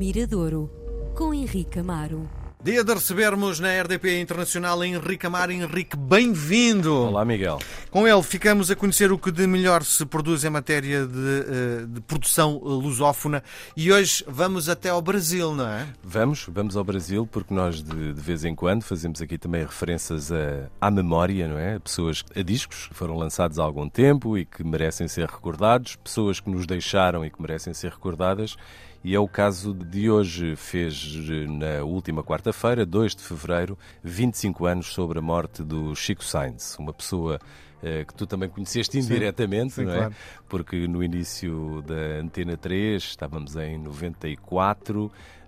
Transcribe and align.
Miradouro, 0.00 0.70
com 1.14 1.34
Henrique 1.34 1.78
Amaro. 1.78 2.26
Dia 2.62 2.82
de 2.82 2.94
recebermos 2.94 3.60
na 3.60 3.68
RDP 3.82 4.18
Internacional 4.18 4.82
Henrique 4.82 5.26
Amaro. 5.26 5.52
Henrique, 5.52 5.94
bem-vindo! 5.94 6.94
Olá, 6.94 7.22
Miguel. 7.22 7.58
Com 7.90 8.08
ele 8.08 8.22
ficamos 8.22 8.70
a 8.70 8.76
conhecer 8.76 9.12
o 9.12 9.18
que 9.18 9.30
de 9.30 9.46
melhor 9.46 9.82
se 9.82 10.06
produz 10.06 10.42
em 10.42 10.48
matéria 10.48 11.06
de, 11.06 11.44
eh, 11.46 11.86
de 11.86 12.00
produção 12.00 12.56
lusófona 12.56 13.42
e 13.76 13.92
hoje 13.92 14.24
vamos 14.26 14.70
até 14.70 14.88
ao 14.88 15.02
Brasil, 15.02 15.54
não 15.54 15.68
é? 15.68 15.86
Vamos, 16.02 16.46
vamos 16.48 16.78
ao 16.78 16.84
Brasil 16.84 17.26
porque 17.26 17.52
nós 17.52 17.82
de, 17.82 18.14
de 18.14 18.20
vez 18.22 18.42
em 18.42 18.54
quando 18.54 18.82
fazemos 18.82 19.20
aqui 19.20 19.36
também 19.36 19.62
referências 19.64 20.32
a, 20.32 20.70
à 20.80 20.90
memória, 20.90 21.46
não 21.46 21.58
é? 21.58 21.78
Pessoas, 21.78 22.24
a 22.34 22.40
discos 22.40 22.88
que 22.88 22.94
foram 22.94 23.16
lançados 23.16 23.58
há 23.58 23.62
algum 23.62 23.86
tempo 23.86 24.38
e 24.38 24.46
que 24.46 24.64
merecem 24.64 25.08
ser 25.08 25.28
recordados, 25.28 25.96
pessoas 25.96 26.40
que 26.40 26.48
nos 26.48 26.66
deixaram 26.66 27.22
e 27.22 27.30
que 27.30 27.40
merecem 27.40 27.74
ser 27.74 27.90
recordadas 27.90 28.56
e 29.02 29.14
é 29.14 29.18
o 29.18 29.28
caso 29.28 29.72
de 29.74 30.10
hoje. 30.10 30.56
Fez 30.56 31.14
na 31.48 31.82
última 31.84 32.22
quarta-feira, 32.22 32.84
2 32.84 33.16
de 33.16 33.22
fevereiro, 33.22 33.78
25 34.02 34.66
anos 34.66 34.86
sobre 34.92 35.18
a 35.18 35.22
morte 35.22 35.62
do 35.62 35.94
Chico 35.94 36.24
Sainz, 36.24 36.76
uma 36.78 36.92
pessoa 36.92 37.38
eh, 37.82 38.04
que 38.04 38.14
tu 38.14 38.26
também 38.26 38.48
conheceste 38.48 38.98
indiretamente, 38.98 39.72
sim, 39.72 39.82
sim, 39.82 39.86
não 39.86 39.94
é? 39.94 39.98
Claro. 39.98 40.14
Porque 40.48 40.86
no 40.86 41.02
início 41.02 41.82
da 41.82 42.20
Antena 42.20 42.56
3, 42.56 43.02
estávamos 43.02 43.56
em 43.56 43.78
94, 43.78 45.10
eh, 45.10 45.39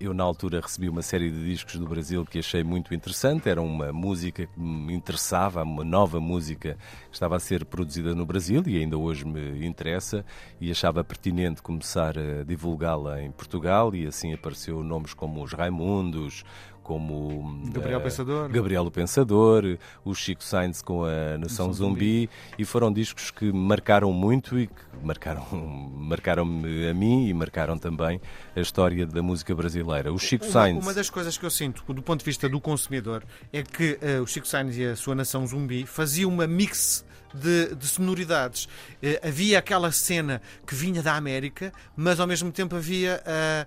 eu 0.00 0.12
na 0.12 0.24
altura 0.24 0.60
recebi 0.60 0.88
uma 0.88 1.02
série 1.02 1.30
de 1.30 1.44
discos 1.44 1.76
do 1.76 1.86
Brasil 1.86 2.24
que 2.24 2.38
achei 2.38 2.64
muito 2.64 2.94
interessante, 2.94 3.48
era 3.48 3.62
uma 3.62 3.92
música 3.92 4.46
que 4.46 4.60
me 4.60 4.92
interessava, 4.92 5.62
uma 5.62 5.84
nova 5.84 6.20
música 6.20 6.76
que 7.08 7.14
estava 7.14 7.36
a 7.36 7.40
ser 7.40 7.64
produzida 7.64 8.14
no 8.14 8.26
Brasil 8.26 8.62
e 8.66 8.78
ainda 8.78 8.98
hoje 8.98 9.24
me 9.24 9.64
interessa. 9.66 10.24
E 10.60 10.70
achava 10.70 11.04
pertinente 11.04 11.62
começar 11.62 12.18
a 12.18 12.42
divulgá-la 12.44 13.22
em 13.22 13.30
Portugal 13.30 13.94
e 13.94 14.06
assim 14.06 14.32
apareceu 14.32 14.82
nomes 14.82 15.14
como 15.14 15.42
os 15.42 15.52
Raimundos, 15.52 16.44
como 16.86 17.60
Gabriel 17.72 17.98
uh, 17.98 18.02
Pensador, 18.02 18.48
Gabriel 18.48 18.86
o 18.86 18.90
Pensador, 18.92 19.76
o 20.04 20.14
Chico 20.14 20.44
Sainz 20.44 20.80
com 20.80 21.04
a 21.04 21.36
Nação 21.36 21.72
Zumbi. 21.72 22.28
Zumbi, 22.28 22.30
e 22.56 22.64
foram 22.64 22.92
discos 22.92 23.32
que 23.32 23.52
marcaram 23.52 24.12
muito 24.12 24.56
e 24.56 24.68
que 24.68 24.82
marcaram 25.02 25.44
marcaram-me 25.98 26.88
a 26.88 26.94
mim 26.94 27.26
e 27.26 27.34
marcaram 27.34 27.76
também 27.76 28.20
a 28.54 28.60
história 28.60 29.04
da 29.04 29.20
música 29.20 29.35
brasileira. 29.54 30.12
O 30.12 30.18
Chico 30.18 30.44
uma, 30.44 30.52
Sainz. 30.52 30.82
Uma 30.82 30.94
das 30.94 31.10
coisas 31.10 31.36
que 31.36 31.44
eu 31.44 31.50
sinto 31.50 31.92
do 31.92 32.02
ponto 32.02 32.20
de 32.20 32.24
vista 32.24 32.48
do 32.48 32.60
consumidor 32.60 33.24
é 33.52 33.62
que 33.62 33.98
uh, 34.02 34.22
o 34.22 34.26
Chico 34.26 34.46
Sainz 34.46 34.76
e 34.76 34.84
a 34.84 34.96
sua 34.96 35.14
Nação 35.14 35.46
Zumbi 35.46 35.86
faziam 35.86 36.30
uma 36.30 36.46
mix 36.46 37.04
de, 37.34 37.74
de, 37.74 37.86
sonoridades. 37.86 38.64
Uh, 38.64 39.26
havia 39.26 39.58
aquela 39.58 39.92
cena 39.92 40.40
que 40.66 40.74
vinha 40.74 41.02
da 41.02 41.14
América, 41.14 41.72
mas 41.96 42.20
ao 42.20 42.26
mesmo 42.26 42.50
tempo 42.52 42.76
havia 42.76 43.22
uh, 43.22 43.66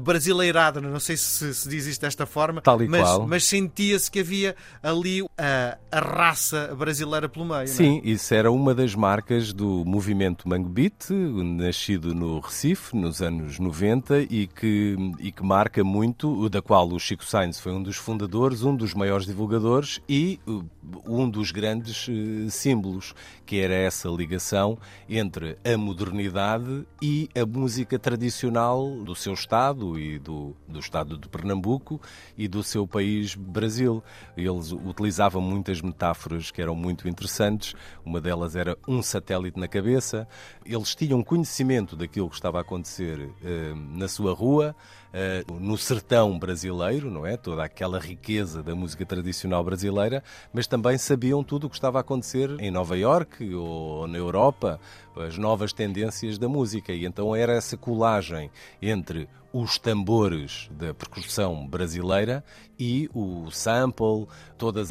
brasileirada, 0.00 0.80
não 0.80 0.98
sei 0.98 1.16
se 1.16 1.52
se 1.52 1.68
diz 1.68 1.86
isto 1.86 2.00
desta 2.00 2.24
forma, 2.24 2.62
mas, 2.88 3.18
mas 3.26 3.44
sentia-se 3.44 4.10
que 4.10 4.20
havia 4.20 4.56
ali 4.82 5.22
a, 5.36 5.76
a, 5.92 6.00
raça 6.00 6.74
brasileira 6.74 7.28
pelo 7.28 7.44
meio. 7.44 7.68
Sim, 7.68 8.00
é? 8.02 8.08
isso 8.08 8.32
era 8.32 8.50
uma 8.50 8.74
das 8.74 8.94
marcas 8.94 9.52
do 9.52 9.84
movimento 9.84 10.48
Mango 10.48 10.68
Beat, 10.68 11.10
nascido 11.10 12.14
no 12.14 12.40
Recife 12.40 12.96
nos 12.96 13.20
anos 13.20 13.58
90 13.58 14.20
e 14.30 14.46
que, 14.46 14.96
e 15.18 15.30
que 15.30 15.42
marca 15.42 15.84
muito, 15.84 16.48
da 16.48 16.62
qual 16.62 16.88
o 16.88 16.98
Chico 16.98 17.24
Sainz 17.24 17.60
foi 17.60 17.72
um 17.72 17.82
dos 17.82 17.96
fundadores, 17.96 18.62
um 18.62 18.74
dos 18.74 18.94
maiores 18.94 19.26
divulgadores 19.26 20.00
e 20.08 20.40
uh, 20.46 20.64
um 21.06 21.28
dos 21.28 21.50
grandes 21.50 22.08
uh, 22.08 22.50
símbolos, 22.50 23.14
que 23.44 23.60
era 23.60 23.74
essa 23.74 24.08
ligação 24.08 24.78
entre 25.08 25.58
a 25.62 25.76
modernidade 25.76 26.86
e 27.02 27.28
a 27.38 27.44
música 27.44 27.98
tradicional 27.98 28.90
do 29.04 29.14
seu 29.14 29.34
estado 29.34 29.57
Estado 29.58 29.98
e 29.98 30.20
do, 30.20 30.54
do 30.68 30.78
Estado 30.78 31.18
de 31.18 31.28
Pernambuco 31.28 32.00
e 32.36 32.46
do 32.46 32.62
seu 32.62 32.86
país, 32.86 33.34
Brasil. 33.34 34.04
Eles 34.36 34.70
utilizavam 34.70 35.42
muitas 35.42 35.80
metáforas 35.80 36.52
que 36.52 36.62
eram 36.62 36.76
muito 36.76 37.08
interessantes. 37.08 37.74
Uma 38.04 38.20
delas 38.20 38.54
era 38.54 38.78
um 38.86 39.02
satélite 39.02 39.58
na 39.58 39.66
cabeça. 39.66 40.28
Eles 40.64 40.94
tinham 40.94 41.24
conhecimento 41.24 41.96
daquilo 41.96 42.28
que 42.28 42.36
estava 42.36 42.58
a 42.58 42.60
acontecer 42.60 43.30
eh, 43.42 43.74
na 43.74 44.06
sua 44.06 44.32
rua, 44.32 44.76
eh, 45.12 45.44
no 45.58 45.78
sertão 45.78 46.38
brasileiro, 46.38 47.10
não 47.10 47.26
é? 47.26 47.36
Toda 47.36 47.64
aquela 47.64 47.98
riqueza 47.98 48.62
da 48.62 48.74
música 48.74 49.06
tradicional 49.06 49.64
brasileira, 49.64 50.22
mas 50.52 50.66
também 50.66 50.98
sabiam 50.98 51.42
tudo 51.42 51.66
o 51.66 51.70
que 51.70 51.76
estava 51.76 51.98
a 51.98 52.00
acontecer 52.02 52.50
em 52.60 52.70
Nova 52.70 52.96
York 52.96 53.54
ou 53.54 54.06
na 54.06 54.18
Europa, 54.18 54.78
as 55.16 55.38
novas 55.38 55.72
tendências 55.72 56.38
da 56.38 56.48
música. 56.48 56.92
E 56.92 57.04
então 57.04 57.34
era 57.34 57.54
essa 57.54 57.76
colagem 57.76 58.50
entre 58.80 59.28
os 59.52 59.78
tambores 59.78 60.68
da 60.70 60.92
percussão 60.92 61.66
brasileira 61.66 62.44
e 62.78 63.08
o 63.14 63.50
sample, 63.50 64.26
toda 64.56 64.84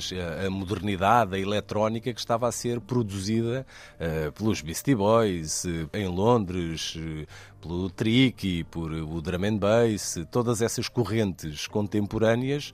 a 0.45 0.49
modernidade, 0.49 1.35
a 1.35 1.39
eletrónica 1.39 2.11
que 2.11 2.19
estava 2.19 2.47
a 2.47 2.51
ser 2.51 2.81
produzida 2.81 3.65
uh, 3.95 4.31
pelos 4.31 4.61
Beastie 4.61 4.95
Boys 4.95 5.63
uh, 5.63 5.89
em 5.93 6.07
Londres, 6.07 6.95
uh, 6.95 7.27
pelo 7.61 7.89
Tricky, 7.89 8.63
por 8.65 8.91
o 8.91 9.21
drum 9.21 9.45
and 9.45 9.57
bass, 9.57 10.06
todas 10.31 10.61
essas 10.61 10.87
correntes 10.87 11.67
contemporâneas, 11.67 12.73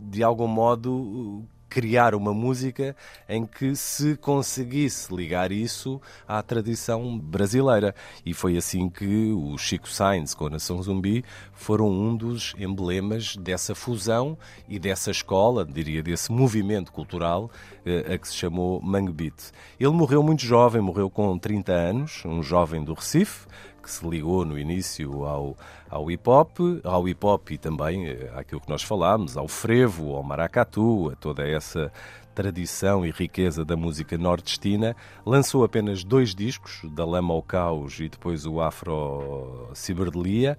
de 0.00 0.22
algum 0.22 0.46
modo 0.46 1.44
criar 1.68 2.14
uma 2.14 2.32
música 2.32 2.96
em 3.28 3.44
que 3.44 3.76
se 3.76 4.16
conseguisse 4.16 5.14
ligar 5.14 5.52
isso 5.52 6.00
à 6.26 6.42
tradição 6.42 7.18
brasileira. 7.18 7.94
E 8.24 8.32
foi 8.32 8.56
assim 8.56 8.88
que 8.88 9.32
o 9.32 9.56
Chico 9.58 9.88
Sainz 9.88 10.34
com 10.34 10.46
a 10.46 10.50
Nação 10.50 10.82
Zumbi 10.82 11.24
foram 11.52 11.90
um 11.90 12.16
dos 12.16 12.54
emblemas 12.58 13.36
dessa 13.36 13.74
fusão 13.74 14.36
e 14.68 14.78
dessa 14.78 15.10
escola, 15.10 15.64
diria, 15.64 16.02
desse 16.02 16.32
movimento 16.32 16.92
cultural 16.92 17.50
eh, 17.84 18.14
a 18.14 18.18
que 18.18 18.28
se 18.28 18.34
chamou 18.34 18.80
Mangue 18.80 19.12
Beat. 19.12 19.52
Ele 19.78 19.92
morreu 19.92 20.22
muito 20.22 20.44
jovem, 20.44 20.80
morreu 20.80 21.10
com 21.10 21.38
30 21.38 21.72
anos, 21.72 22.22
um 22.24 22.42
jovem 22.42 22.82
do 22.82 22.94
Recife, 22.94 23.46
que 23.88 23.94
se 23.94 24.06
ligou 24.06 24.44
no 24.44 24.58
início 24.58 25.24
ao, 25.24 25.56
ao 25.88 26.10
hip 26.10 26.28
hop, 26.28 26.58
ao 26.84 27.08
hip 27.08 27.24
hop 27.24 27.50
e 27.50 27.56
também 27.56 28.06
eh, 28.06 28.30
àquilo 28.36 28.60
que 28.60 28.68
nós 28.68 28.82
falámos, 28.82 29.34
ao 29.34 29.48
frevo, 29.48 30.14
ao 30.14 30.22
maracatu, 30.22 31.10
a 31.10 31.16
toda 31.16 31.48
essa 31.48 31.90
tradição 32.38 33.04
e 33.04 33.10
riqueza 33.10 33.64
da 33.64 33.76
música 33.76 34.16
nordestina, 34.16 34.94
lançou 35.26 35.64
apenas 35.64 36.04
dois 36.04 36.36
discos, 36.36 36.82
Da 36.92 37.04
Lama 37.04 37.34
ao 37.34 37.42
Caos 37.42 37.98
e 37.98 38.08
depois 38.08 38.46
o 38.46 38.60
Afro 38.60 39.68
Ciberdelia. 39.74 40.56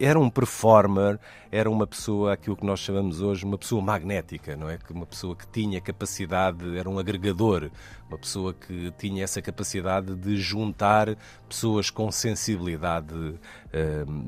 era 0.00 0.18
um 0.18 0.28
performer, 0.28 1.20
era 1.52 1.70
uma 1.70 1.86
pessoa, 1.86 2.32
aquilo 2.32 2.56
que 2.56 2.66
nós 2.66 2.80
chamamos 2.80 3.20
hoje, 3.20 3.44
uma 3.44 3.56
pessoa 3.56 3.80
magnética, 3.80 4.56
não 4.56 4.68
é? 4.68 4.78
Uma 4.90 5.06
pessoa 5.06 5.36
que 5.36 5.46
tinha 5.46 5.80
capacidade, 5.80 6.76
era 6.76 6.90
um 6.90 6.98
agregador, 6.98 7.70
uma 8.08 8.18
pessoa 8.18 8.52
que 8.52 8.92
tinha 8.98 9.22
essa 9.22 9.40
capacidade 9.40 10.16
de 10.16 10.36
juntar 10.36 11.16
pessoas 11.48 11.88
com 11.88 12.10
sensibilidade 12.10 13.34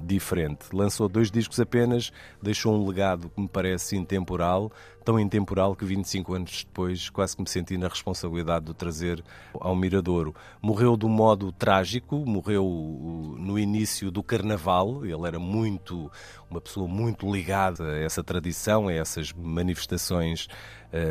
diferente. 0.04 0.66
Lançou 0.72 1.08
dois 1.08 1.28
discos 1.28 1.58
apenas, 1.58 2.12
deixou 2.40 2.74
um 2.76 2.86
legado 2.86 3.28
que 3.28 3.40
me 3.40 3.48
parece 3.48 3.96
intemporal, 3.96 4.70
tão 5.04 5.18
intemporal 5.18 5.74
que 5.74 5.84
25 5.84 6.34
anos 6.34 6.64
depois 6.64 7.10
quase 7.10 7.36
que 7.36 7.42
me 7.42 7.48
senti 7.48 7.76
na 7.76 7.88
responsabilidade 7.88 8.66
de 8.66 8.70
o 8.70 8.74
trazer 8.74 9.22
ao 9.52 9.74
Miradouro. 9.74 10.34
Morreu 10.60 10.96
de 10.96 11.04
um 11.06 11.08
modo 11.08 11.52
trágico, 11.52 12.24
morreu 12.26 13.36
no 13.38 13.58
início 13.58 14.10
do 14.10 14.22
Carnaval, 14.22 15.04
ele 15.04 15.26
era 15.26 15.38
muito, 15.38 16.10
uma 16.52 16.60
pessoa 16.60 16.86
muito 16.86 17.30
ligada 17.30 17.84
a 17.84 17.98
essa 17.98 18.22
tradição, 18.22 18.88
a 18.88 18.92
essas 18.92 19.32
manifestações 19.32 20.48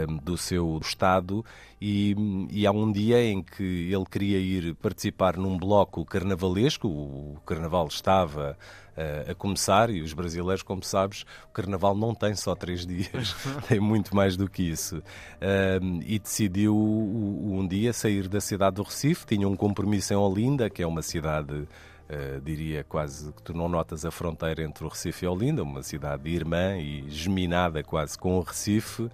um, 0.08 0.18
do 0.18 0.38
seu 0.38 0.80
Estado. 0.82 1.44
E, 1.82 2.16
e, 2.52 2.68
há 2.68 2.72
um 2.72 2.92
dia 2.92 3.24
em 3.24 3.42
que 3.42 3.92
ele 3.92 4.06
queria 4.06 4.38
ir 4.38 4.76
participar 4.76 5.36
num 5.36 5.58
bloco 5.58 6.06
carnavalesco, 6.06 6.88
o 6.88 7.40
Carnaval 7.46 7.88
estava 7.88 8.56
a 9.28 9.34
começar, 9.34 9.90
e 9.90 10.02
os 10.02 10.14
brasileiros, 10.14 10.62
como 10.62 10.84
sabes, 10.84 11.24
o 11.46 11.54
Carnaval 11.54 11.96
não 11.96 12.14
tem 12.14 12.36
só 12.36 12.54
três 12.54 12.86
dias, 12.86 13.36
tem 13.68 13.80
muito 13.80 14.16
mais 14.16 14.38
do 14.38 14.48
que 14.48 14.62
isso. 14.62 15.02
e 16.06 16.20
decidiu 16.20 16.76
um 16.78 17.66
dia 17.68 17.94
sair 17.94 18.28
da 18.28 18.40
cidade 18.40 18.76
do 18.76 18.84
Recife, 18.84 19.26
tinha 19.26 19.48
um 19.48 19.56
compromisso 19.56 20.14
em 20.14 20.18
Olinda, 20.18 20.70
que 20.70 20.84
é 20.84 20.88
uma 20.88 21.02
cidade 21.02 21.68
Uh, 22.12 22.42
diria 22.42 22.84
quase 22.84 23.32
que 23.32 23.42
tu 23.42 23.54
não 23.54 23.70
notas 23.70 24.04
a 24.04 24.12
fronteira 24.12 24.62
entre 24.62 24.84
o 24.84 24.90
Recife 24.90 25.24
e 25.24 25.28
Olinda, 25.30 25.64
uma 25.64 25.82
cidade 25.82 26.30
irmã 26.30 26.78
e 26.78 27.10
geminada 27.10 27.82
quase 27.84 28.18
com 28.18 28.38
o 28.38 28.42
Recife. 28.42 29.10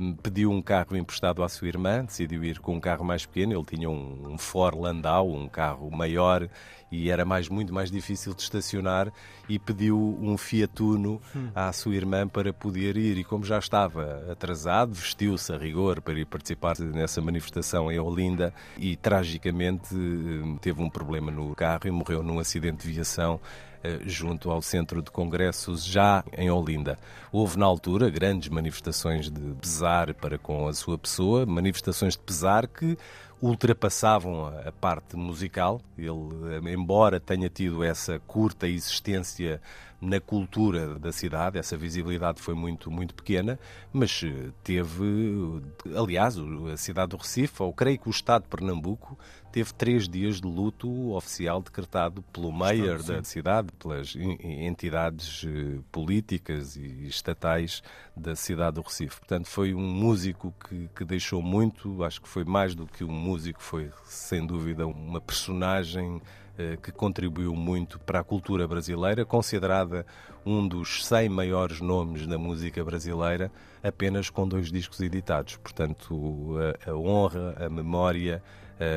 um, 0.00 0.14
pediu 0.14 0.50
um 0.50 0.62
carro 0.62 0.96
emprestado 0.96 1.42
à 1.42 1.48
sua 1.48 1.68
irmã, 1.68 2.02
decidiu 2.02 2.42
ir 2.42 2.58
com 2.58 2.76
um 2.76 2.80
carro 2.80 3.04
mais 3.04 3.26
pequeno. 3.26 3.52
Ele 3.52 3.64
tinha 3.64 3.90
um, 3.90 4.32
um 4.32 4.38
Ford 4.38 4.78
Landau, 4.78 5.30
um 5.30 5.46
carro 5.46 5.90
maior 5.90 6.48
e 6.92 7.10
era 7.10 7.24
mais, 7.24 7.48
muito 7.48 7.72
mais 7.72 7.90
difícil 7.90 8.34
de 8.34 8.42
estacionar 8.42 9.10
e 9.48 9.58
pediu 9.58 9.96
um 10.20 10.36
Fiat 10.36 10.82
Uno 10.82 11.20
à 11.54 11.72
sua 11.72 11.94
irmã 11.94 12.28
para 12.28 12.52
poder 12.52 12.98
ir 12.98 13.16
e 13.16 13.24
como 13.24 13.44
já 13.44 13.58
estava 13.58 14.30
atrasado, 14.30 14.92
vestiu-se 14.92 15.50
a 15.52 15.56
rigor 15.56 16.02
para 16.02 16.18
ir 16.18 16.26
participar 16.26 16.78
nessa 16.78 17.22
manifestação 17.22 17.90
em 17.90 17.98
Olinda 17.98 18.52
e 18.76 18.94
tragicamente 18.94 19.94
hum, 19.94 20.58
teve 20.60 20.82
um 20.82 20.90
problema 20.90 21.30
no 21.30 21.54
carro 21.54 21.80
e 21.86 21.90
morreu 21.90 22.21
num 22.22 22.38
acidente 22.38 22.86
de 22.86 22.92
viação 22.92 23.40
eh, 23.84 24.00
junto 24.06 24.50
ao 24.50 24.62
Centro 24.62 25.02
de 25.02 25.10
Congressos, 25.10 25.84
já 25.84 26.22
em 26.36 26.48
Olinda. 26.48 26.96
Houve, 27.32 27.58
na 27.58 27.66
altura, 27.66 28.08
grandes 28.08 28.48
manifestações 28.48 29.28
de 29.28 29.54
pesar 29.60 30.14
para 30.14 30.38
com 30.38 30.68
a 30.68 30.72
sua 30.72 30.96
pessoa, 30.96 31.44
manifestações 31.44 32.14
de 32.14 32.20
pesar 32.20 32.68
que 32.68 32.96
ultrapassavam 33.42 34.46
a 34.64 34.70
parte 34.70 35.16
musical. 35.16 35.80
Ele, 35.98 36.72
embora 36.72 37.18
tenha 37.18 37.48
tido 37.48 37.82
essa 37.82 38.20
curta 38.20 38.68
existência 38.68 39.60
na 40.02 40.18
cultura 40.18 40.98
da 40.98 41.12
cidade, 41.12 41.58
essa 41.58 41.76
visibilidade 41.76 42.42
foi 42.42 42.54
muito, 42.54 42.90
muito 42.90 43.14
pequena, 43.14 43.56
mas 43.92 44.22
eh, 44.24 44.50
teve, 44.64 45.62
aliás, 45.94 46.36
a 46.72 46.76
cidade 46.76 47.10
do 47.10 47.18
Recife, 47.18 47.62
ou 47.62 47.72
creio 47.72 48.00
que 48.00 48.08
o 48.08 48.10
Estado 48.10 48.42
de 48.42 48.48
Pernambuco, 48.48 49.16
teve 49.52 49.72
três 49.72 50.08
dias 50.08 50.40
de 50.40 50.48
luto 50.48 51.12
oficial 51.12 51.62
decretado 51.62 52.20
pelo 52.32 52.50
mayor 52.50 53.00
da 53.00 53.22
cidade, 53.22 53.68
pelas 53.78 54.16
entidades 54.16 55.44
eh, 55.46 55.78
políticas 55.92 56.74
e 56.74 57.06
estatais 57.06 57.80
da 58.16 58.34
cidade 58.34 58.74
do 58.76 58.82
Recife. 58.82 59.20
Portanto, 59.20 59.46
foi 59.46 59.72
um 59.72 59.86
músico 59.86 60.52
que, 60.68 60.88
que 60.96 61.04
deixou 61.04 61.40
muito, 61.40 62.02
acho 62.02 62.20
que 62.20 62.28
foi 62.28 62.44
mais 62.44 62.74
do 62.74 62.86
que 62.86 63.04
um 63.04 63.12
músico, 63.12 63.31
foi 63.58 63.90
sem 64.04 64.44
dúvida 64.46 64.86
uma 64.86 65.20
personagem 65.20 66.20
eh, 66.58 66.76
que 66.82 66.92
contribuiu 66.92 67.54
muito 67.54 67.98
para 68.00 68.20
a 68.20 68.24
cultura 68.24 68.66
brasileira, 68.68 69.24
considerada 69.24 70.04
um 70.44 70.66
dos 70.66 71.06
100 71.06 71.28
maiores 71.28 71.80
nomes 71.80 72.26
da 72.26 72.36
música 72.36 72.84
brasileira, 72.84 73.50
apenas 73.82 74.28
com 74.28 74.46
dois 74.46 74.70
discos 74.70 75.00
editados. 75.00 75.56
Portanto, 75.56 76.56
a 76.86 76.92
honra, 76.94 77.56
a 77.64 77.70
memória 77.70 78.42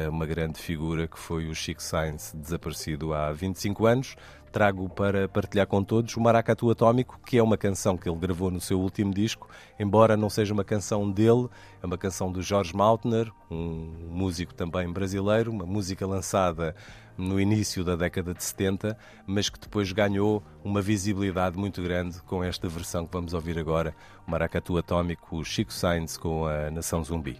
uma 0.10 0.26
grande 0.26 0.60
figura 0.60 1.08
que 1.08 1.18
foi 1.18 1.48
o 1.48 1.56
Chico 1.56 1.82
Sainz, 1.82 2.34
desaparecido 2.36 3.14
há 3.14 3.32
25 3.32 3.86
anos. 3.86 4.16
Trago 4.52 4.88
para 4.88 5.28
partilhar 5.28 5.68
com 5.68 5.84
todos 5.84 6.16
o 6.16 6.22
Maracatu 6.22 6.70
Atómico, 6.72 7.20
que 7.26 7.38
é 7.38 7.44
uma 7.44 7.58
canção 7.58 7.98
que 7.98 8.08
ele 8.08 8.18
gravou 8.18 8.50
no 8.50 8.62
seu 8.62 8.80
último 8.80 9.14
disco, 9.14 9.50
embora 9.78 10.16
não 10.16 10.30
seja 10.30 10.54
uma 10.54 10.64
canção 10.64 11.12
dele, 11.12 11.50
é 11.84 11.86
uma 11.86 11.98
canção 11.98 12.32
do 12.32 12.42
Jorge 12.42 12.74
Maltner, 12.74 13.30
um 13.52 13.92
músico 14.10 14.54
também 14.54 14.90
brasileiro, 14.90 15.52
uma 15.52 15.66
música 15.66 16.08
lançada 16.08 16.74
no 17.18 17.38
início 17.38 17.84
da 17.84 17.98
década 17.98 18.34
de 18.34 18.44
70, 18.44 18.98
mas 19.28 19.50
que 19.50 19.60
depois 19.60 19.92
ganhou 19.92 20.42
uma 20.64 20.82
visibilidade 20.82 21.58
muito 21.58 21.82
grande 21.82 22.22
com 22.22 22.42
esta 22.42 22.70
versão 22.70 23.06
que 23.06 23.12
vamos 23.12 23.34
ouvir 23.34 23.60
agora, 23.60 23.94
o 24.26 24.32
Maracatu 24.32 24.78
Atómico, 24.78 25.38
o 25.38 25.44
Chico 25.44 25.74
Sainz 25.74 26.16
com 26.16 26.48
a 26.48 26.72
Nação 26.72 27.04
Zumbi. 27.04 27.40